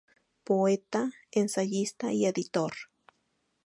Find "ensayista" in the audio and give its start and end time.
1.31-2.11